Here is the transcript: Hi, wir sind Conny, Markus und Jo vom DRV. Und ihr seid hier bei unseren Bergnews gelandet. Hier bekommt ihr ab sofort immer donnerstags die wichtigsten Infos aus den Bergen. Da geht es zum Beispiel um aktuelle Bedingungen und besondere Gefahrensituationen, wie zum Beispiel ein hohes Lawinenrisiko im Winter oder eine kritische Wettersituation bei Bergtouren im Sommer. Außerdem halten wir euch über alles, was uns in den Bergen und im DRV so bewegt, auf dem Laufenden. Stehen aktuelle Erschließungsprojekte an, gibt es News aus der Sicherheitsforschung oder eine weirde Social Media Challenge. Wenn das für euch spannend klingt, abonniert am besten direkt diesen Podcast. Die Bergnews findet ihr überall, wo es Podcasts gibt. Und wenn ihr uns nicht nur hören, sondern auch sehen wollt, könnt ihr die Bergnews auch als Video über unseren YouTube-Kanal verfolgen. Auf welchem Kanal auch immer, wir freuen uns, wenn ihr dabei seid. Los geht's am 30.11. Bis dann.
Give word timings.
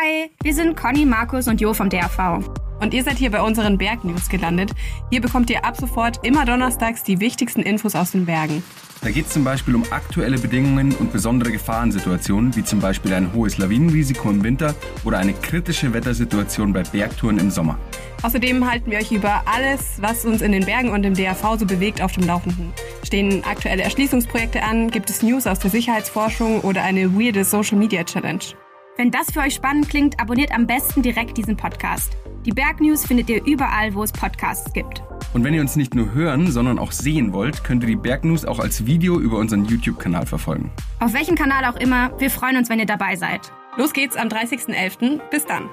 Hi, 0.00 0.28
wir 0.42 0.54
sind 0.54 0.76
Conny, 0.76 1.04
Markus 1.04 1.46
und 1.46 1.60
Jo 1.60 1.72
vom 1.72 1.88
DRV. 1.88 2.40
Und 2.80 2.94
ihr 2.94 3.04
seid 3.04 3.16
hier 3.16 3.30
bei 3.30 3.40
unseren 3.40 3.78
Bergnews 3.78 4.28
gelandet. 4.28 4.72
Hier 5.10 5.20
bekommt 5.20 5.50
ihr 5.50 5.64
ab 5.64 5.76
sofort 5.76 6.26
immer 6.26 6.44
donnerstags 6.44 7.04
die 7.04 7.20
wichtigsten 7.20 7.60
Infos 7.60 7.94
aus 7.94 8.10
den 8.10 8.26
Bergen. 8.26 8.64
Da 9.02 9.10
geht 9.12 9.26
es 9.26 9.32
zum 9.32 9.44
Beispiel 9.44 9.74
um 9.74 9.84
aktuelle 9.90 10.36
Bedingungen 10.38 10.92
und 10.96 11.12
besondere 11.12 11.52
Gefahrensituationen, 11.52 12.56
wie 12.56 12.64
zum 12.64 12.80
Beispiel 12.80 13.14
ein 13.14 13.32
hohes 13.34 13.58
Lawinenrisiko 13.58 14.30
im 14.30 14.42
Winter 14.42 14.74
oder 15.04 15.18
eine 15.18 15.32
kritische 15.32 15.92
Wettersituation 15.92 16.72
bei 16.72 16.82
Bergtouren 16.82 17.38
im 17.38 17.50
Sommer. 17.50 17.78
Außerdem 18.22 18.68
halten 18.68 18.90
wir 18.90 18.98
euch 18.98 19.12
über 19.12 19.42
alles, 19.46 19.98
was 20.00 20.24
uns 20.24 20.42
in 20.42 20.50
den 20.50 20.64
Bergen 20.64 20.90
und 20.90 21.04
im 21.04 21.14
DRV 21.14 21.56
so 21.58 21.66
bewegt, 21.66 22.02
auf 22.02 22.12
dem 22.12 22.26
Laufenden. 22.26 22.72
Stehen 23.04 23.44
aktuelle 23.44 23.84
Erschließungsprojekte 23.84 24.62
an, 24.62 24.90
gibt 24.90 25.08
es 25.08 25.22
News 25.22 25.46
aus 25.46 25.60
der 25.60 25.70
Sicherheitsforschung 25.70 26.62
oder 26.62 26.82
eine 26.82 27.14
weirde 27.14 27.44
Social 27.44 27.78
Media 27.78 28.02
Challenge. 28.02 28.40
Wenn 28.96 29.10
das 29.10 29.32
für 29.32 29.40
euch 29.40 29.54
spannend 29.54 29.88
klingt, 29.88 30.20
abonniert 30.20 30.52
am 30.52 30.68
besten 30.68 31.02
direkt 31.02 31.36
diesen 31.36 31.56
Podcast. 31.56 32.16
Die 32.44 32.52
Bergnews 32.52 33.04
findet 33.04 33.28
ihr 33.28 33.44
überall, 33.44 33.92
wo 33.94 34.04
es 34.04 34.12
Podcasts 34.12 34.72
gibt. 34.72 35.02
Und 35.32 35.42
wenn 35.42 35.52
ihr 35.52 35.60
uns 35.60 35.74
nicht 35.74 35.96
nur 35.96 36.12
hören, 36.12 36.52
sondern 36.52 36.78
auch 36.78 36.92
sehen 36.92 37.32
wollt, 37.32 37.64
könnt 37.64 37.82
ihr 37.82 37.88
die 37.88 37.96
Bergnews 37.96 38.44
auch 38.44 38.60
als 38.60 38.86
Video 38.86 39.18
über 39.18 39.38
unseren 39.38 39.64
YouTube-Kanal 39.64 40.26
verfolgen. 40.26 40.70
Auf 41.00 41.12
welchem 41.12 41.34
Kanal 41.34 41.64
auch 41.64 41.76
immer, 41.76 42.12
wir 42.20 42.30
freuen 42.30 42.56
uns, 42.56 42.68
wenn 42.68 42.78
ihr 42.78 42.86
dabei 42.86 43.16
seid. 43.16 43.50
Los 43.76 43.92
geht's 43.92 44.16
am 44.16 44.28
30.11. 44.28 45.18
Bis 45.30 45.44
dann. 45.44 45.68